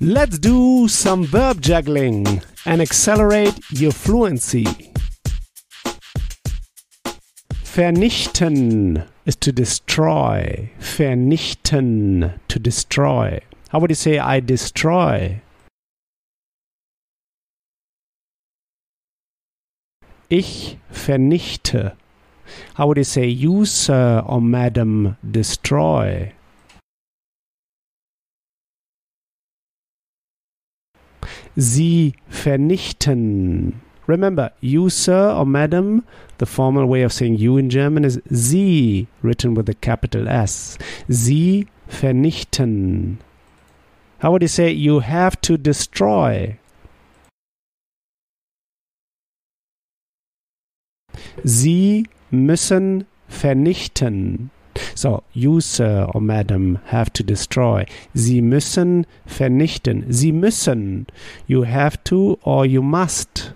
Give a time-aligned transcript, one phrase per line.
[0.00, 4.64] Let's do some verb juggling and accelerate your fluency.
[7.62, 10.70] Vernichten is to destroy.
[10.80, 13.40] Vernichten, to destroy.
[13.68, 15.40] How would you say I destroy?
[20.28, 21.96] Ich vernichte.
[22.74, 26.32] How would you say you, sir or madam, destroy?
[31.56, 33.80] Sie vernichten.
[34.06, 36.04] Remember, you, sir or madam,
[36.38, 40.76] the formal way of saying you in German is Sie, written with a capital S.
[41.08, 43.18] Sie vernichten.
[44.18, 46.58] How would you say you have to destroy?
[51.44, 54.50] Sie müssen vernichten.
[54.94, 57.86] So, you, sir or madam, have to destroy.
[58.14, 60.12] Sie müssen vernichten.
[60.12, 61.06] Sie müssen.
[61.46, 63.52] You have to or you must.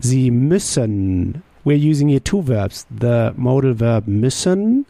[0.00, 1.42] Sie müssen.
[1.64, 2.86] We're using here two verbs.
[2.90, 4.84] The modal verb müssen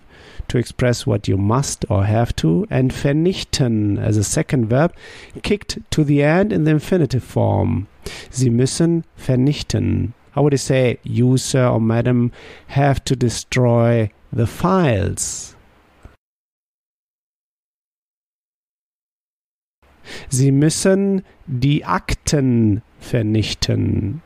[0.48, 4.94] to express what you must or have to, and vernichten as a second verb,
[5.42, 7.86] kicked to the end in the infinitive form.
[8.30, 10.12] Sie müssen vernichten.
[10.32, 12.32] How would you say, you, sir or madam,
[12.68, 15.53] have to destroy the files?
[20.34, 24.20] Sie müssen die Akten vernichten.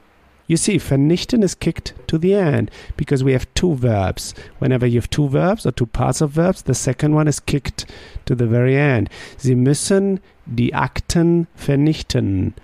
[0.46, 4.34] You see, vernichten is kicked to the end because we have two verbs.
[4.58, 7.84] Whenever you have two verbs or two parts of verbs, the second one is kicked
[8.24, 9.10] to the very end.
[9.36, 12.54] Sie müssen die Akten vernichten.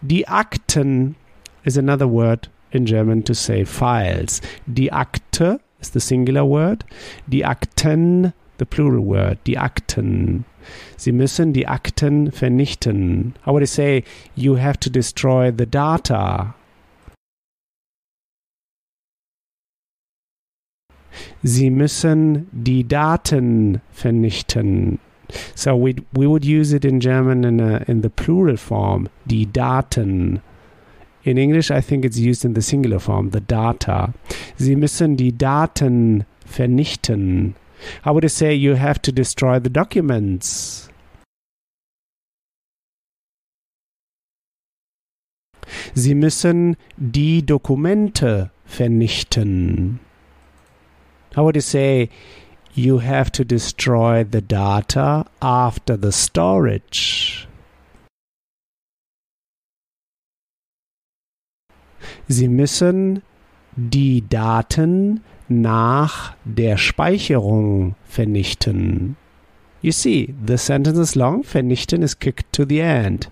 [0.00, 1.16] Die Akten
[1.64, 4.40] is another word in German to say files.
[4.72, 6.84] Die Akte is the singular word.
[7.28, 9.38] Die Akten, the plural word.
[9.48, 10.44] Die Akten.
[10.96, 13.34] Sie müssen die Akten vernichten.
[13.44, 16.54] How would I say you have to destroy the data?
[21.42, 24.98] Sie müssen die Daten vernichten.
[25.54, 29.46] So we we would use it in German in a, in the plural form, die
[29.46, 30.40] Daten.
[31.24, 34.12] In English, I think it's used in the singular form, the data.
[34.56, 37.54] Sie müssen die Daten vernichten.
[38.02, 40.88] How would I say you have to destroy the documents?
[45.94, 50.00] Sie müssen die Dokumente vernichten.
[51.34, 52.10] How would you say
[52.74, 57.46] you have to destroy the data after the storage?
[62.28, 63.22] Sie müssen
[63.76, 69.16] die Daten nach der Speicherung vernichten.
[69.82, 73.28] You see, the sentence is long, vernichten is kicked to the end.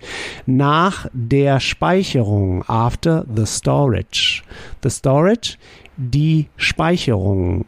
[0.47, 4.43] Nach der Speicherung, after the storage.
[4.83, 5.59] The storage,
[5.97, 7.67] die Speicherung.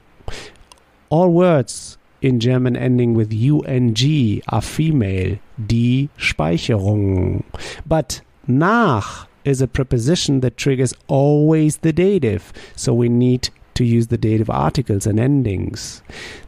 [1.11, 7.45] All words in German ending with ung are female, die Speicherung.
[7.87, 14.09] But nach is a preposition that triggers always the dative, so we need to use
[14.09, 16.03] the dative articles and endings.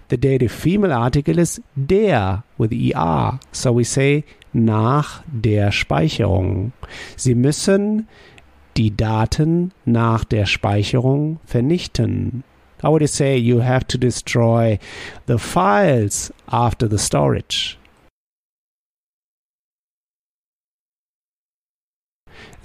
[0.08, 6.72] The dative female article is der with er, so we say nach der Speicherung.
[7.16, 8.06] Sie müssen
[8.76, 12.44] die Daten nach der Speicherung vernichten.
[12.82, 14.78] How would you say you have to destroy
[15.26, 17.78] the files after the storage?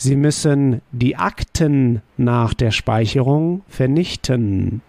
[0.01, 4.81] Sie müssen die Akten nach der Speicherung vernichten.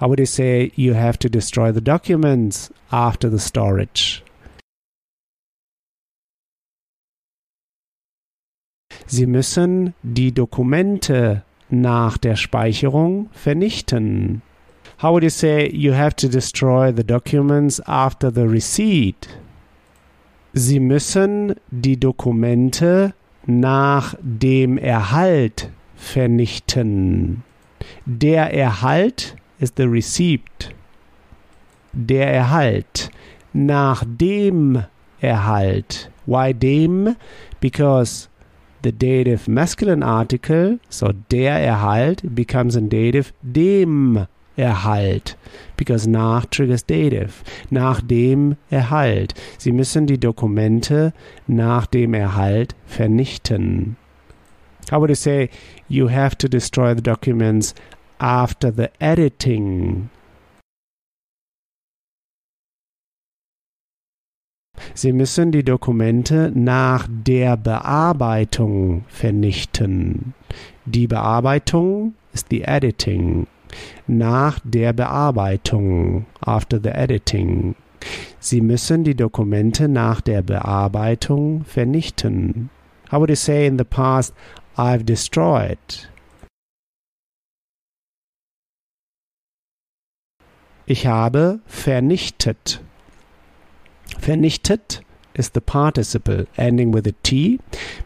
[0.00, 4.24] How would you say you have to destroy the documents after the storage?
[9.06, 14.42] Sie müssen die Dokumente nach der Speicherung vernichten.
[15.00, 19.28] How would you say you have to destroy the documents after the receipt?
[20.54, 23.14] Sie müssen die Dokumente
[23.46, 27.42] nach dem Erhalt vernichten.
[28.04, 30.74] Der Erhalt ist the receipt.
[31.92, 33.10] Der Erhalt.
[33.52, 34.82] Nach dem
[35.20, 36.10] Erhalt.
[36.26, 37.16] Why dem?
[37.60, 38.28] Because
[38.82, 45.36] the dative masculine article, so der Erhalt, becomes a dative dem Erhalt.
[45.76, 47.30] Because nach triggers dative.
[47.70, 49.34] Nach dem Erhalt.
[49.58, 51.12] Sie müssen die Dokumente
[51.46, 53.96] nach dem Erhalt vernichten.
[54.90, 55.50] How would you say
[55.88, 57.74] you have to destroy the documents
[58.18, 60.10] after the editing?
[64.94, 70.34] Sie müssen die Dokumente nach der Bearbeitung vernichten.
[70.84, 73.46] Die Bearbeitung ist die Editing.
[74.06, 77.74] Nach der Bearbeitung, after the editing.
[78.38, 82.70] Sie müssen die Dokumente nach der Bearbeitung vernichten.
[83.10, 84.34] How would you say in the past,
[84.76, 86.08] I've destroyed?
[90.86, 92.80] Ich habe vernichtet.
[94.20, 95.02] Vernichtet
[95.34, 97.58] is the participle ending with a T,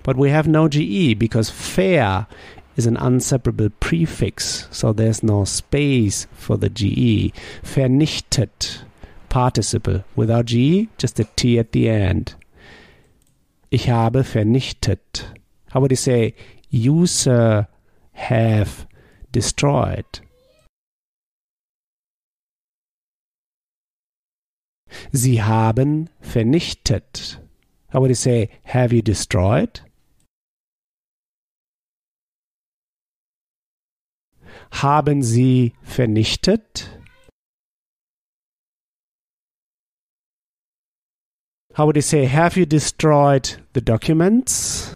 [0.03, 2.27] but we have no GE because fair
[2.81, 7.31] is an unseparable prefix, so there's no space for the GE.
[7.62, 8.85] Vernichtet,
[9.29, 12.35] participle, without GE, just a T at the end.
[13.71, 15.25] Ich habe vernichtet.
[15.73, 16.35] How would you say,
[16.71, 17.69] you, sir,
[18.12, 18.87] have
[19.31, 20.21] destroyed?
[25.12, 27.37] Sie haben vernichtet.
[27.91, 29.81] How would you say, have you destroyed?
[34.73, 36.89] Haben Sie vernichtet?
[41.75, 44.95] How would you say, have you destroyed the documents?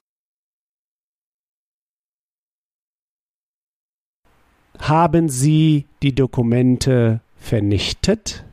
[4.81, 8.45] Haben Sie die Dokumente vernichtet?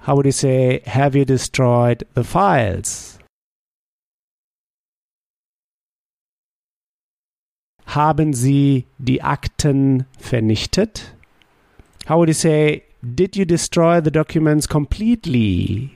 [0.00, 3.18] How would you say, have you destroyed the files?
[7.94, 11.14] Haben Sie die Akten vernichtet?
[12.08, 15.90] How would you say, did you destroy the documents completely?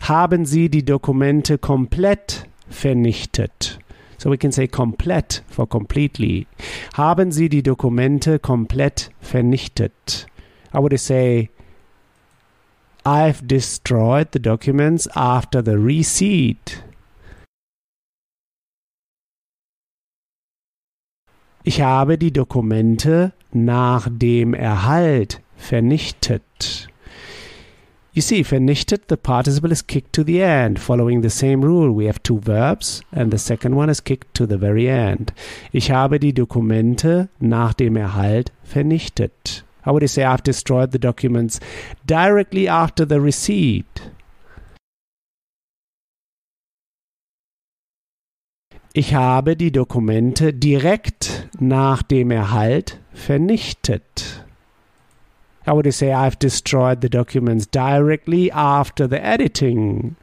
[0.00, 3.78] Haben Sie die Dokumente komplett vernichtet?
[4.18, 6.46] So we can say komplett for completely.
[6.98, 10.26] Haben Sie die Dokumente komplett vernichtet?
[10.74, 11.48] I would say
[13.06, 16.82] I've destroyed the documents after the receipt.
[21.68, 26.88] Ich habe die Dokumente nach dem Erhalt vernichtet.
[28.12, 31.90] You see, vernichtet, the participle is kicked to the end, following the same rule.
[31.92, 35.32] We have two verbs, and the second one is kicked to the very end.
[35.72, 39.64] Ich habe die Dokumente nach dem Erhalt vernichtet.
[39.84, 41.58] How would you say I've destroyed the documents
[42.06, 44.12] directly after the receipt?
[48.98, 54.46] Ich habe die Dokumente direkt nach dem Erhalt vernichtet.
[55.66, 60.16] How would say I've destroyed the documents directly after the editing?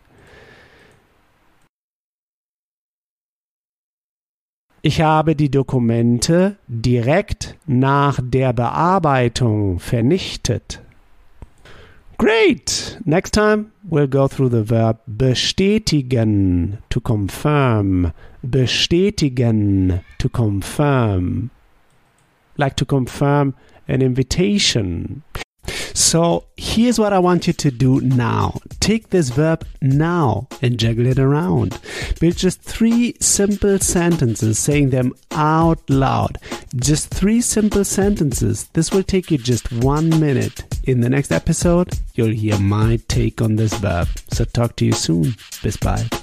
[4.81, 10.81] Ich habe die Dokumente direkt nach der Bearbeitung vernichtet.
[12.17, 12.97] Great!
[13.05, 18.13] Next time we'll go through the verb bestätigen, to confirm.
[18.45, 21.51] Bestätigen, to confirm.
[22.57, 23.55] Like to confirm
[23.87, 25.23] an invitation.
[25.93, 28.59] So here's what I want you to do now.
[28.83, 31.79] Take this verb now and juggle it around.
[32.19, 36.37] Build just three simple sentences, saying them out loud.
[36.75, 38.65] Just three simple sentences.
[38.73, 40.65] This will take you just one minute.
[40.83, 44.09] In the next episode, you'll hear my take on this verb.
[44.31, 45.35] So talk to you soon.
[45.63, 46.22] Bis bald.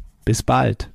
[0.25, 0.90] Bis bald.